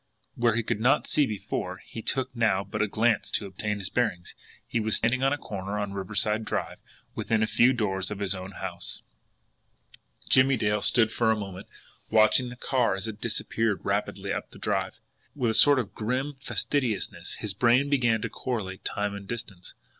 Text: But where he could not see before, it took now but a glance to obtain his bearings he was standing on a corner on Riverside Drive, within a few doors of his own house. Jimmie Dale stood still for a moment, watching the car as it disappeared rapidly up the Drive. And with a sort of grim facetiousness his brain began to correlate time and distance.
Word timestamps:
But 0.35 0.41
where 0.43 0.55
he 0.55 0.63
could 0.63 0.79
not 0.79 1.05
see 1.05 1.27
before, 1.27 1.83
it 1.93 2.07
took 2.07 2.35
now 2.35 2.63
but 2.63 2.81
a 2.81 2.87
glance 2.87 3.29
to 3.29 3.45
obtain 3.45 3.77
his 3.77 3.91
bearings 3.91 4.33
he 4.65 4.79
was 4.79 4.95
standing 4.95 5.21
on 5.21 5.31
a 5.31 5.37
corner 5.37 5.77
on 5.77 5.93
Riverside 5.93 6.43
Drive, 6.43 6.79
within 7.13 7.43
a 7.43 7.45
few 7.45 7.71
doors 7.71 8.09
of 8.09 8.17
his 8.17 8.33
own 8.33 8.53
house. 8.53 9.03
Jimmie 10.27 10.57
Dale 10.57 10.81
stood 10.81 11.11
still 11.11 11.17
for 11.17 11.29
a 11.31 11.35
moment, 11.39 11.67
watching 12.09 12.49
the 12.49 12.55
car 12.55 12.95
as 12.95 13.07
it 13.07 13.21
disappeared 13.21 13.81
rapidly 13.85 14.33
up 14.33 14.49
the 14.49 14.57
Drive. 14.57 14.99
And 15.35 15.41
with 15.43 15.51
a 15.51 15.53
sort 15.53 15.77
of 15.77 15.93
grim 15.93 16.35
facetiousness 16.41 17.35
his 17.35 17.53
brain 17.53 17.87
began 17.87 18.23
to 18.23 18.29
correlate 18.29 18.83
time 18.83 19.13
and 19.13 19.27
distance. 19.27 19.75